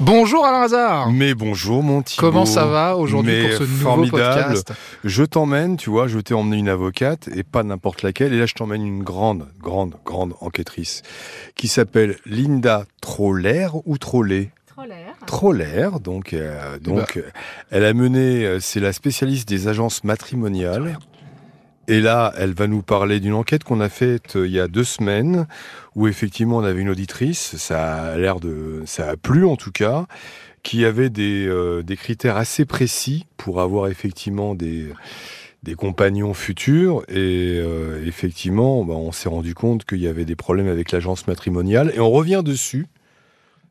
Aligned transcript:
Bonjour 0.00 0.44
Alain 0.44 0.62
Hazard 0.62 1.12
Mais 1.12 1.34
bonjour 1.34 1.82
mon 1.82 2.02
Thibaut. 2.02 2.26
Comment 2.26 2.46
ça 2.46 2.66
va 2.66 2.96
aujourd'hui 2.96 3.42
pour 3.42 3.58
ce 3.58 3.62
nouveau 3.62 3.82
formidable. 3.82 4.42
podcast? 4.42 4.72
Je 5.04 5.22
t'emmène, 5.22 5.76
tu 5.76 5.88
vois, 5.90 6.08
je 6.08 6.18
t'ai 6.18 6.34
emmené 6.34 6.56
une 6.56 6.68
avocate 6.68 7.28
et 7.28 7.44
pas 7.44 7.62
n'importe 7.62 8.02
laquelle. 8.02 8.32
Et 8.32 8.38
là, 8.38 8.46
je 8.46 8.54
t'emmène 8.54 8.84
une 8.84 9.04
grande, 9.04 9.48
grande, 9.60 9.94
grande 10.04 10.34
enquêtrice 10.40 11.02
qui 11.54 11.68
s'appelle 11.68 12.16
Linda 12.26 12.86
Troller 13.00 13.68
ou 13.84 13.96
Troller 13.96 14.50
Troller. 14.66 15.06
Troller, 15.26 15.88
donc, 16.02 16.32
euh, 16.32 16.80
donc 16.80 17.16
euh, 17.16 17.22
elle 17.70 17.84
a 17.84 17.94
mené, 17.94 18.44
euh, 18.44 18.58
c'est 18.58 18.80
la 18.80 18.92
spécialiste 18.92 19.48
des 19.48 19.68
agences 19.68 20.02
matrimoniales. 20.02 20.98
Et 21.88 22.00
là, 22.00 22.32
elle 22.36 22.54
va 22.54 22.66
nous 22.66 22.82
parler 22.82 23.20
d'une 23.20 23.34
enquête 23.34 23.64
qu'on 23.64 23.80
a 23.80 23.88
faite 23.88 24.36
euh, 24.36 24.46
il 24.46 24.52
y 24.52 24.60
a 24.60 24.68
deux 24.68 24.84
semaines, 24.84 25.46
où 25.94 26.08
effectivement 26.08 26.58
on 26.58 26.64
avait 26.64 26.80
une 26.80 26.88
auditrice, 26.88 27.56
ça 27.56 28.12
a 28.12 28.16
l'air 28.16 28.40
de, 28.40 28.82
ça 28.86 29.10
a 29.10 29.16
plu 29.16 29.44
en 29.44 29.56
tout 29.56 29.72
cas, 29.72 30.06
qui 30.62 30.84
avait 30.84 31.10
des, 31.10 31.46
euh, 31.46 31.82
critères 31.96 32.36
assez 32.36 32.64
précis 32.64 33.26
pour 33.36 33.60
avoir 33.60 33.88
effectivement 33.88 34.54
des, 34.54 34.88
des 35.62 35.74
compagnons 35.74 36.34
futurs. 36.34 37.02
Et 37.08 37.58
euh, 37.60 38.04
effectivement, 38.06 38.84
bah, 38.84 38.94
on 38.94 39.12
s'est 39.12 39.28
rendu 39.28 39.54
compte 39.54 39.84
qu'il 39.84 40.00
y 40.00 40.08
avait 40.08 40.24
des 40.24 40.36
problèmes 40.36 40.68
avec 40.68 40.92
l'agence 40.92 41.26
matrimoniale. 41.26 41.92
Et 41.94 42.00
on 42.00 42.10
revient 42.10 42.42
dessus 42.44 42.86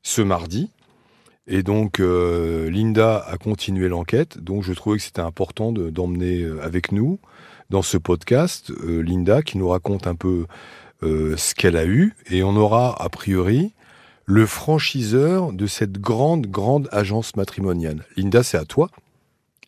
ce 0.02 0.22
mardi. 0.22 0.70
Et 1.48 1.62
donc, 1.64 2.00
euh, 2.00 2.70
Linda 2.70 3.18
a 3.18 3.38
continué 3.38 3.90
l'enquête. 3.90 4.38
Donc, 4.38 4.64
je 4.64 4.74
trouvais 4.74 4.98
que 4.98 5.04
c'était 5.04 5.22
important 5.22 5.72
de- 5.72 5.90
d'emmener 5.90 6.42
euh, 6.42 6.64
avec 6.64 6.92
nous 6.92 7.20
dans 7.70 7.82
ce 7.82 7.98
podcast 7.98 8.72
euh, 8.72 9.02
Linda 9.02 9.42
qui 9.42 9.58
nous 9.58 9.68
raconte 9.68 10.08
un 10.08 10.16
peu 10.16 10.46
ce 11.02 11.54
qu'elle 11.54 11.76
a 11.76 11.86
eu. 11.86 12.16
Et 12.30 12.44
on 12.44 12.56
aura, 12.56 12.96
a 13.04 13.10
priori, 13.10 13.74
le 14.26 14.46
franchiseur 14.46 15.52
de 15.52 15.68
cette 15.68 16.00
grande, 16.00 16.48
grande 16.48 16.88
agence 16.94 17.36
matrimoniale. 17.36 18.06
Linda, 18.16 18.42
c'est 18.42 18.58
à 18.58 18.64
toi. 18.64 18.90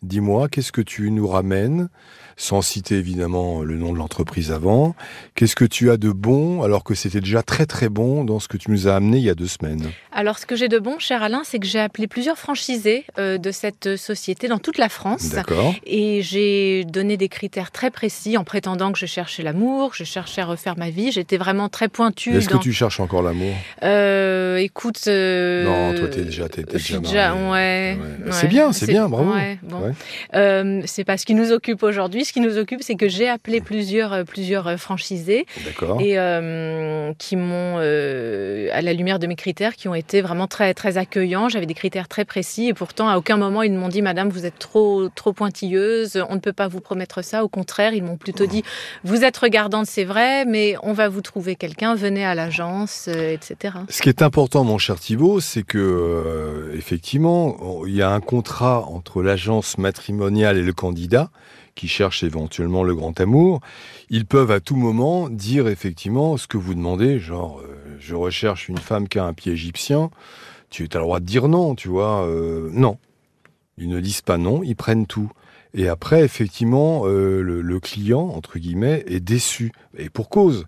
Dis-moi, 0.02 0.48
qu'est-ce 0.48 0.72
que 0.72 0.80
tu 0.82 1.10
nous 1.10 1.26
ramènes, 1.26 1.88
sans 2.36 2.60
citer 2.62 2.96
évidemment 2.96 3.62
le 3.62 3.76
nom 3.76 3.92
de 3.92 3.98
l'entreprise 3.98 4.52
avant 4.52 4.94
Qu'est-ce 5.34 5.56
que 5.56 5.64
tu 5.64 5.90
as 5.90 5.96
de 5.96 6.10
bon, 6.10 6.62
alors 6.62 6.84
que 6.84 6.94
c'était 6.94 7.20
déjà 7.20 7.42
très 7.42 7.64
très 7.66 7.88
bon 7.88 8.24
dans 8.24 8.38
ce 8.38 8.46
que 8.48 8.56
tu 8.58 8.70
nous 8.70 8.88
as 8.88 8.94
amené 8.96 9.16
il 9.18 9.24
y 9.24 9.30
a 9.30 9.34
deux 9.34 9.46
semaines? 9.46 9.90
Alors, 10.12 10.38
ce 10.38 10.46
que 10.46 10.54
j'ai 10.56 10.68
de 10.68 10.78
bon, 10.78 10.98
cher 10.98 11.22
Alain, 11.22 11.42
c'est 11.44 11.58
que 11.58 11.66
j'ai 11.66 11.80
appelé 11.80 12.06
plusieurs 12.06 12.36
franchisés 12.38 13.04
euh, 13.18 13.38
de 13.38 13.50
cette 13.50 13.96
société 13.96 14.48
dans 14.48 14.58
toute 14.58 14.78
la 14.78 14.88
France. 14.88 15.30
D'accord 15.30 15.74
Et 15.86 16.20
j'ai 16.22 16.84
donné 16.84 17.16
des 17.16 17.28
critères 17.28 17.70
très 17.70 17.90
précis 17.90 18.36
en 18.36 18.44
prétendant 18.44 18.92
que 18.92 18.98
je 18.98 19.06
cherchais 19.06 19.42
l'amour, 19.42 19.90
que 19.92 19.96
je 19.96 20.04
cherchais 20.04 20.42
à 20.42 20.46
refaire 20.46 20.76
ma 20.78 20.90
vie. 20.90 21.10
J'étais 21.12 21.36
vraiment 21.38 21.68
très 21.68 21.88
pointue. 21.88 22.34
Est-ce 22.36 22.48
dans... 22.48 22.58
que 22.58 22.62
tu 22.62 22.72
cherches 22.72 23.00
encore 23.00 23.22
l'amour? 23.22 23.52
Euh, 23.82 24.56
écoute. 24.58 25.00
euh, 25.08 25.64
Non, 25.92 25.98
toi, 25.98 26.08
t'es 26.08 26.24
déjà- 26.24 26.48
t'es- 26.48 26.62
déjà 26.64 26.98
déjà. 26.98 27.34
mariée. 27.34 27.50
Ouais. 27.50 27.98
Ouais. 28.24 28.32
C'est 28.32 28.48
bien, 28.48 28.72
c'est 28.72 28.86
bien, 28.86 29.08
bravo. 29.08 29.32
ouais, 29.32 29.58
bon. 29.62 29.85
Ouais. 29.86 29.92
Euh, 30.34 30.82
c'est 30.86 31.04
pas 31.04 31.16
ce 31.16 31.26
qui 31.26 31.34
nous 31.34 31.52
occupe 31.52 31.82
aujourd'hui. 31.82 32.24
Ce 32.24 32.32
qui 32.32 32.40
nous 32.40 32.58
occupe, 32.58 32.82
c'est 32.82 32.96
que 32.96 33.08
j'ai 33.08 33.28
appelé 33.28 33.60
plusieurs, 33.60 34.12
euh, 34.12 34.24
plusieurs 34.24 34.66
euh, 34.66 34.76
franchisés 34.76 35.46
D'accord. 35.64 36.00
et 36.00 36.18
euh, 36.18 37.12
qui 37.18 37.36
m'ont, 37.36 37.76
euh, 37.78 38.68
à 38.72 38.82
la 38.82 38.92
lumière 38.92 39.18
de 39.18 39.26
mes 39.26 39.36
critères, 39.36 39.76
qui 39.76 39.88
ont 39.88 39.94
été 39.94 40.20
vraiment 40.20 40.46
très, 40.46 40.74
très 40.74 40.98
accueillants. 40.98 41.48
J'avais 41.48 41.66
des 41.66 41.74
critères 41.74 42.08
très 42.08 42.24
précis 42.24 42.68
et 42.68 42.74
pourtant, 42.74 43.08
à 43.08 43.16
aucun 43.16 43.36
moment, 43.36 43.62
ils 43.62 43.72
m'ont 43.72 43.88
dit, 43.88 44.02
Madame, 44.02 44.28
vous 44.28 44.46
êtes 44.46 44.58
trop, 44.58 45.08
trop 45.08 45.32
pointilleuse, 45.32 46.22
on 46.28 46.34
ne 46.34 46.40
peut 46.40 46.52
pas 46.52 46.68
vous 46.68 46.80
promettre 46.80 47.22
ça. 47.22 47.44
Au 47.44 47.48
contraire, 47.48 47.94
ils 47.94 48.02
m'ont 48.02 48.16
plutôt 48.16 48.46
dit, 48.46 48.62
vous 49.04 49.24
êtes 49.24 49.36
regardante, 49.36 49.86
c'est 49.86 50.04
vrai, 50.04 50.44
mais 50.44 50.74
on 50.82 50.92
va 50.92 51.08
vous 51.08 51.20
trouver 51.20 51.56
quelqu'un, 51.56 51.94
venez 51.94 52.24
à 52.24 52.34
l'agence, 52.34 53.08
etc. 53.08 53.74
Ce 53.88 54.02
qui 54.02 54.08
est 54.08 54.22
important, 54.22 54.64
mon 54.64 54.78
cher 54.78 54.98
Thibault, 54.98 55.40
c'est 55.40 55.62
que 55.62 56.72
effectivement, 56.74 57.56
il 57.86 57.94
y 57.94 58.02
a 58.02 58.10
un 58.10 58.20
contrat 58.20 58.84
entre 58.88 59.22
l'agence 59.22 59.75
matrimoniale 59.78 60.56
et 60.56 60.62
le 60.62 60.72
candidat 60.72 61.30
qui 61.74 61.88
cherche 61.88 62.24
éventuellement 62.24 62.82
le 62.82 62.94
grand 62.94 63.20
amour. 63.20 63.60
Ils 64.10 64.26
peuvent 64.26 64.50
à 64.50 64.60
tout 64.60 64.76
moment 64.76 65.28
dire 65.28 65.68
effectivement 65.68 66.36
ce 66.36 66.46
que 66.46 66.56
vous 66.56 66.74
demandez, 66.74 67.18
genre 67.20 67.60
euh, 67.60 67.96
je 68.00 68.14
recherche 68.14 68.68
une 68.68 68.78
femme 68.78 69.08
qui 69.08 69.18
a 69.18 69.24
un 69.24 69.34
pied 69.34 69.52
égyptien. 69.52 70.10
Tu 70.70 70.88
as 70.92 70.96
le 70.96 71.02
droit 71.02 71.20
de 71.20 71.26
dire 71.26 71.48
non, 71.48 71.74
tu 71.74 71.88
vois. 71.88 72.26
euh, 72.26 72.70
non, 72.72 72.98
ils 73.78 73.88
ne 73.88 74.00
disent 74.00 74.22
pas 74.22 74.38
non, 74.38 74.62
ils 74.62 74.74
prennent 74.74 75.06
tout. 75.06 75.30
Et 75.74 75.88
après, 75.88 76.22
effectivement, 76.24 77.02
euh, 77.04 77.42
le, 77.42 77.80
client, 77.80 78.28
entre 78.34 78.58
guillemets, 78.58 79.04
est 79.06 79.20
déçu. 79.20 79.72
Et 79.98 80.08
pour 80.08 80.30
cause. 80.30 80.64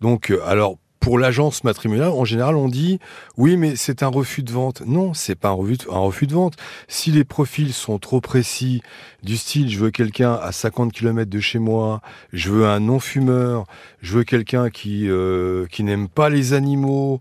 Donc, 0.00 0.32
alors, 0.46 0.78
pour 1.02 1.18
l'agence 1.18 1.64
matrimoniale, 1.64 2.10
en 2.10 2.24
général, 2.24 2.54
on 2.54 2.68
dit 2.68 3.00
oui, 3.36 3.56
mais 3.56 3.74
c'est 3.74 4.04
un 4.04 4.08
refus 4.08 4.44
de 4.44 4.52
vente. 4.52 4.82
Non, 4.86 5.14
c'est 5.14 5.34
pas 5.34 5.48
un 5.48 5.52
refus, 5.52 6.26
de, 6.28 6.32
vente. 6.32 6.54
Si 6.86 7.10
les 7.10 7.24
profils 7.24 7.72
sont 7.72 7.98
trop 7.98 8.20
précis, 8.20 8.82
du 9.24 9.36
style 9.36 9.68
je 9.68 9.78
veux 9.80 9.90
quelqu'un 9.90 10.34
à 10.34 10.52
50 10.52 10.92
km 10.92 11.28
de 11.28 11.40
chez 11.40 11.58
moi, 11.58 12.00
je 12.32 12.50
veux 12.50 12.66
un 12.66 12.78
non-fumeur, 12.78 13.64
je 14.00 14.16
veux 14.16 14.24
quelqu'un 14.24 14.70
qui, 14.70 15.10
euh, 15.10 15.66
qui 15.72 15.82
n'aime 15.82 16.08
pas 16.08 16.30
les 16.30 16.52
animaux, 16.52 17.20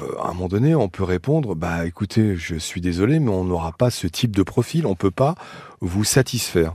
euh, 0.00 0.18
à 0.22 0.30
un 0.30 0.32
moment 0.32 0.48
donné, 0.48 0.74
on 0.74 0.88
peut 0.88 1.04
répondre 1.04 1.54
bah 1.54 1.84
écoutez, 1.84 2.36
je 2.36 2.56
suis 2.56 2.80
désolé, 2.80 3.20
mais 3.20 3.30
on 3.30 3.44
n'aura 3.44 3.72
pas 3.72 3.90
ce 3.90 4.06
type 4.06 4.34
de 4.34 4.42
profil, 4.42 4.86
on 4.86 4.94
peut 4.94 5.10
pas 5.10 5.34
vous 5.82 6.04
satisfaire. 6.04 6.72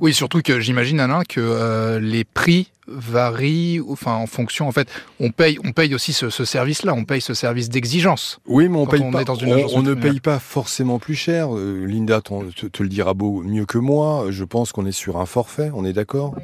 Oui, 0.00 0.14
surtout 0.14 0.40
que 0.42 0.60
j'imagine 0.60 1.00
Alain 1.00 1.22
que 1.28 1.40
euh, 1.40 2.00
les 2.00 2.24
prix 2.24 2.68
varient, 2.86 3.80
enfin 3.88 4.12
en 4.14 4.26
fonction 4.26 4.68
en 4.68 4.72
fait, 4.72 4.88
on 5.20 5.30
paye, 5.30 5.58
on 5.64 5.72
paye 5.72 5.94
aussi 5.94 6.12
ce, 6.12 6.30
ce 6.30 6.44
service-là, 6.44 6.94
on 6.94 7.04
paye 7.04 7.20
ce 7.20 7.34
service 7.34 7.68
d'exigence. 7.68 8.38
Oui, 8.46 8.68
mais 8.68 8.76
on 8.76 8.84
Quand 8.84 8.92
paye 8.92 9.02
on 9.02 9.10
pas. 9.10 9.22
est 9.22 9.24
dans 9.24 9.34
une 9.34 9.52
on- 9.52 9.56
agence 9.56 9.72
on, 9.74 9.82
ne 9.82 9.94
paye 9.94 10.20
pas 10.20 10.38
forcément 10.38 10.98
plus 10.98 11.14
cher. 11.14 11.54
Euh, 11.56 11.84
Linda 11.86 12.20
te, 12.20 12.66
te 12.66 12.82
le 12.82 12.88
dira 12.88 13.14
beau, 13.14 13.42
mieux 13.42 13.64
que 13.66 13.78
moi. 13.78 14.26
Je 14.30 14.44
pense 14.44 14.72
qu'on 14.72 14.86
est 14.86 14.92
sur 14.92 15.18
un 15.18 15.26
forfait. 15.26 15.70
On 15.74 15.84
est 15.84 15.92
d'accord. 15.94 16.34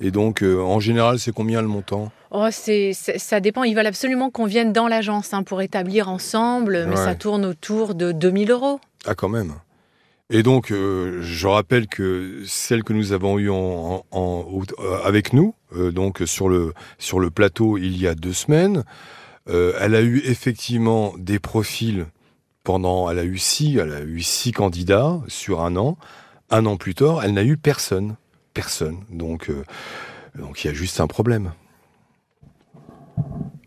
Et 0.00 0.10
donc, 0.10 0.42
euh, 0.42 0.60
en 0.60 0.78
général, 0.78 1.18
c'est 1.18 1.32
combien 1.32 1.62
le 1.62 1.68
montant? 1.68 2.12
Oh, 2.30 2.48
c'est, 2.50 2.92
c'est- 2.92 3.18
ça 3.18 3.40
dépend. 3.40 3.64
Ils 3.64 3.74
veulent 3.74 3.86
absolument 3.86 4.28
qu'on 4.30 4.44
vienne 4.44 4.72
dans 4.74 4.88
l'agence 4.88 5.32
hein, 5.32 5.42
pour 5.42 5.62
établir 5.62 6.10
ensemble, 6.10 6.84
mais 6.86 6.96
Ouais. 6.96 7.04
ça 7.04 7.14
tourne 7.14 7.46
autour 7.46 7.94
de 7.94 8.12
2000 8.12 8.50
euros. 8.50 8.78
Ah, 9.06 9.14
quand 9.14 9.30
même. 9.30 9.54
Et 10.28 10.42
donc, 10.42 10.72
euh, 10.72 11.22
je 11.22 11.46
rappelle 11.46 11.86
que 11.86 12.42
celle 12.46 12.82
que 12.82 12.92
nous 12.92 13.12
avons 13.12 13.38
eue 13.38 13.50
en, 13.50 14.04
euh, 14.12 14.98
avec 15.04 15.32
nous, 15.32 15.54
euh, 15.76 15.92
donc 15.92 16.22
sur 16.26 16.48
le, 16.48 16.74
sur 16.98 17.20
le 17.20 17.30
plateau 17.30 17.78
il 17.78 17.96
y 17.96 18.08
a 18.08 18.14
deux 18.14 18.32
semaines, 18.32 18.84
elle 19.48 19.94
a 19.94 20.02
eu 20.02 20.22
effectivement 20.24 21.14
des 21.18 21.38
profils 21.38 22.06
pendant, 22.64 23.08
elle 23.08 23.20
a 23.20 23.24
eu 23.24 23.38
six, 23.38 23.76
elle 23.76 23.92
a 23.92 24.00
eu 24.00 24.20
six 24.20 24.50
candidats 24.50 25.20
sur 25.28 25.60
un 25.60 25.76
an. 25.76 25.96
Un 26.50 26.66
an 26.66 26.76
plus 26.76 26.96
tard, 26.96 27.22
elle 27.22 27.32
n'a 27.32 27.44
eu 27.44 27.56
personne, 27.56 28.16
personne. 28.54 29.04
Donc, 29.08 29.52
donc 30.36 30.64
il 30.64 30.66
y 30.66 30.70
a 30.70 30.74
juste 30.74 30.98
un 30.98 31.06
problème. 31.06 31.52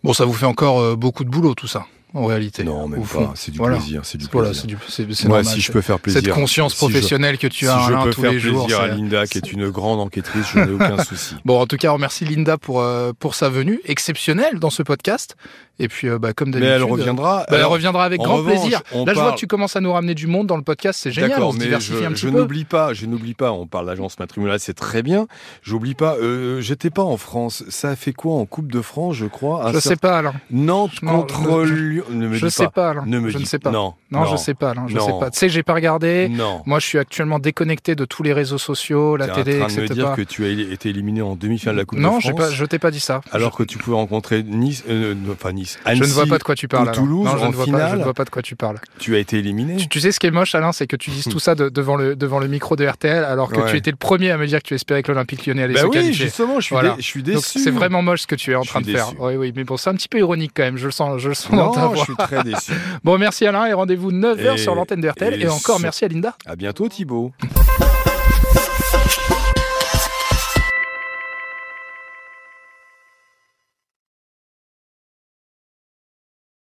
Bon, 0.03 0.11
ça 0.11 0.25
vous 0.25 0.33
fait 0.33 0.45
encore 0.45 0.97
beaucoup 0.97 1.23
de 1.23 1.29
boulot 1.29 1.55
tout 1.55 1.67
ça, 1.67 1.85
en 2.13 2.25
réalité. 2.25 2.63
Non, 2.63 2.87
même 2.87 3.03
fond. 3.03 3.27
pas. 3.27 3.33
C'est 3.35 3.51
du 3.51 3.57
Voilà. 3.57 3.77
plaisir. 3.77 4.01
C'est 4.03 4.17
du 4.17 4.25
Voilà, 4.31 4.49
plaisir. 4.49 4.65
du, 4.67 4.75
Moi, 4.75 5.37
normal. 5.37 5.45
si 5.45 5.61
je 5.61 5.71
peux 5.71 5.81
faire 5.81 5.99
plaisir. 5.99 6.21
Cette 6.21 6.33
conscience 6.33 6.73
si 6.73 6.79
je- 6.79 6.85
professionnelle 6.85 7.37
que 7.37 7.47
tu 7.47 7.65
si 7.65 7.67
as 7.67 7.79
je 7.87 7.93
Alain 7.93 8.03
peux 8.03 8.09
tous 8.11 8.21
faire 8.21 8.31
les 8.31 8.39
jours. 8.39 8.65
plaisir 8.65 8.81
à 8.81 8.87
Linda, 8.87 9.27
qui 9.27 9.37
est 9.37 9.51
une 9.51 9.69
grande 9.69 9.99
enquêtrice, 9.99 10.45
je 10.53 10.59
n'ai 10.59 10.71
aucun 10.73 10.97
souci. 11.03 11.35
Bon, 11.45 11.59
en 11.59 11.67
tout 11.67 11.77
cas, 11.77 11.89
on 11.91 11.93
remercie 11.93 12.25
Linda 12.25 12.57
pour, 12.57 12.81
euh, 12.81 13.11
pour 13.19 13.35
sa 13.35 13.49
venue 13.49 13.79
exceptionnelle 13.85 14.59
dans 14.59 14.69
ce 14.69 14.81
podcast. 14.83 15.35
Et 15.81 15.87
puis, 15.87 16.09
euh, 16.09 16.19
bah, 16.19 16.33
comme 16.33 16.49
Mais 16.49 16.59
d'habitude. 16.59 16.73
elle 16.75 16.83
reviendra. 16.83 17.37
bah, 17.39 17.45
elle 17.49 17.55
Alors, 17.59 17.71
reviendra 17.71 18.03
avec 18.03 18.19
grand 18.19 18.35
revanche, 18.37 18.59
plaisir. 18.59 18.81
Là, 19.05 19.13
je 19.13 19.19
vois 19.19 19.31
que 19.31 19.37
tu 19.37 19.47
commences 19.47 19.77
à 19.77 19.79
nous 19.81 19.93
ramener 19.93 20.13
du 20.13 20.27
monde 20.27 20.45
dans 20.45 20.57
le 20.57 20.61
podcast. 20.63 20.99
C'est 21.01 21.11
génial. 21.11 21.31
On 21.31 21.35
D'accord, 21.35 21.53
se 21.53 21.57
mais 21.59 21.63
diversifie 21.65 21.97
je, 21.99 22.03
un 22.03 22.09
je 22.09 22.13
petit 22.15 22.33
peu. 22.33 22.39
n'oublie 22.41 22.65
pas, 22.65 22.93
je 22.93 23.05
n'oublie 23.05 23.33
pas. 23.33 23.53
On 23.53 23.65
parle 23.65 23.85
d'agence 23.85 24.19
matrimoniale, 24.19 24.59
c'est 24.59 24.73
très 24.73 25.03
bien. 25.03 25.27
J'oublie 25.63 25.93
pas. 25.93 26.15
Euh, 26.17 26.59
J'étais 26.59 26.89
pas 26.89 27.03
en 27.03 27.15
France. 27.15 27.63
Ça 27.69 27.91
a 27.91 27.95
fait 27.95 28.11
quoi 28.11 28.33
en 28.35 28.45
Coupe 28.45 28.69
de 28.69 28.81
France, 28.81 29.15
je 29.15 29.25
crois 29.25 29.61
Je 29.67 29.79
certain- 29.79 29.89
sais 29.89 29.95
pas, 29.95 30.17
Alain. 30.17 30.33
Nantes 30.51 30.99
contre 30.99 31.65
je- 31.65 31.98
Lyon. 32.07 32.17
Ne 32.17 32.27
me 32.27 32.33
Je 32.35 32.45
dis 32.45 32.51
sais 32.51 32.63
pas. 32.65 32.69
pas, 32.71 32.89
Alain. 32.91 33.03
Ne 33.05 33.19
me 33.19 33.29
je 33.29 33.37
dis 33.37 33.43
ne 33.43 33.47
sais 33.47 33.59
pas. 33.59 33.71
Non, 33.71 33.93
Non, 34.11 34.25
je 34.25 34.35
sais 34.37 34.53
pas. 34.53 34.73
Je 34.87 34.95
Non. 34.95 35.05
sais 35.05 35.13
pas. 35.19 35.29
Tu 35.29 35.39
sais, 35.39 35.49
j'ai 35.49 35.63
pas 35.63 35.73
regardé. 35.73 36.29
Non. 36.29 36.61
Moi, 36.65 36.79
je 36.79 36.85
suis 36.85 36.97
actuellement 36.97 37.39
déconnecté 37.39 37.95
de 37.95 38.05
tous 38.05 38.23
les 38.23 38.33
réseaux 38.33 38.57
sociaux, 38.57 39.15
la 39.17 39.27
télé, 39.27 39.61
en 39.61 39.65
train 39.67 39.75
de 39.75 39.79
me 39.81 39.85
etc. 39.85 39.93
dire 39.93 40.13
que 40.15 40.21
tu 40.21 40.45
as 40.45 40.49
été 40.49 40.89
éliminé 40.89 41.21
en 41.21 41.35
demi-finale 41.35 41.75
de 41.75 41.79
la 41.81 41.85
Coupe 41.85 41.99
non, 41.99 42.17
de 42.17 42.21
France. 42.21 42.35
pas, 42.35 42.49
je 42.51 42.65
t'ai 42.65 42.79
pas 42.79 42.91
dit 42.91 42.99
ça. 42.99 43.21
Alors 43.31 43.55
que 43.55 43.63
tu 43.63 43.77
pouvais 43.77 43.95
rencontrer 43.95 44.43
Nice, 44.43 44.83
euh, 44.89 45.13
non, 45.15 45.33
enfin 45.33 45.51
Nice, 45.51 45.77
je 45.85 45.91
ne 45.91 46.05
vois 46.07 46.21
Annecy, 46.23 46.29
pas 46.29 46.37
de 46.37 46.43
quoi 46.43 46.55
tu 46.55 46.67
parles. 46.67 46.89
ou. 46.89 46.91
Toulouse 46.91 47.25
non, 47.25 47.37
je 47.37 47.43
en 47.45 47.49
ne 47.49 47.53
vois 47.55 47.65
pas. 47.65 47.71
Je 47.71 47.75
finale. 47.77 47.97
ne 47.99 48.03
vois 48.03 48.13
pas 48.13 48.25
de 48.25 48.29
quoi 48.29 48.41
tu 48.41 48.55
parles. 48.55 48.77
tu 48.99 49.15
as 49.15 49.19
été 49.19 49.37
éliminé. 49.37 49.75
Tu, 49.77 49.87
tu 49.87 49.99
sais 49.99 50.11
ce 50.11 50.19
qui 50.19 50.27
est 50.27 50.31
moche, 50.31 50.55
Alain, 50.55 50.71
c'est 50.71 50.87
que 50.87 50.95
tu 50.95 51.09
dises 51.11 51.25
tout 51.25 51.39
ça 51.39 51.55
de- 51.55 51.69
devant 51.69 51.95
le 51.95 52.15
devant 52.15 52.39
le 52.39 52.47
micro 52.47 52.75
de 52.75 52.85
RTL, 52.85 53.23
alors 53.23 53.51
que 53.51 53.59
Ouais. 53.59 53.71
tu 53.71 53.77
étais 53.77 53.91
le 53.91 53.97
premier 53.97 54.31
à 54.31 54.37
me 54.37 54.45
dire 54.47 54.61
que 54.61 54.67
tu 54.67 54.73
espérais 54.73 55.03
que 55.03 55.11
l'Olympique 55.11 55.45
Lyonnais 55.45 55.63
allait 55.63 55.73
Bah 55.73 55.81
se 55.81 55.85
oui, 55.85 55.91
qualifier. 55.93 56.25
justement, 56.25 56.59
je 56.59 56.65
suis, 56.65 56.73
Voilà. 56.75 56.89
dé- 56.91 56.95
je 57.01 57.05
suis 57.05 57.23
Donc 57.23 57.35
déçu. 57.35 57.59
c'est 57.59 57.71
vraiment 57.71 58.01
moche 58.01 58.21
ce 58.21 58.27
que 58.27 58.35
tu 58.35 58.51
es 58.51 58.55
en 58.55 58.63
train 58.63 58.81
de 58.81 58.89
faire. 58.91 59.13
Oui, 59.19 59.35
oui, 59.35 59.53
mais 59.55 59.63
bon, 59.63 59.77
c'est 59.77 59.89
un 59.89 59.93
petit 59.95 60.07
peu 60.07 60.17
ironique 60.19 60.51
quand 60.55 60.63
même. 60.63 60.77
Je 60.77 60.85
le 60.85 60.91
sens, 60.91 61.19
je 61.21 61.29
le 61.29 61.33
sens 61.35 61.51
dans 61.51 61.71
ta 61.71 61.85
Non, 61.89 61.93
voix. 61.95 62.05
je 62.07 62.13
suis 62.13 62.15
très 62.15 62.43
déçu. 62.43 62.71
Bon, 63.03 63.17
merci 63.17 63.45
Alain 63.45 63.65
et 63.65 63.73
rendez-vous 63.73 64.11
9h 64.11 64.53
Et- 64.55 64.57
sur 64.57 64.75
l'antenne 64.75 65.01
de 65.01 65.09
RTL. 65.09 65.33
Et, 65.41 65.45
et 65.45 65.49
encore 65.49 65.79
merci 65.79 66.05
à 66.05 66.07
Linda. 66.07 66.35
À 66.45 66.55
bientôt, 66.55 66.87
Thibaut. 66.87 67.31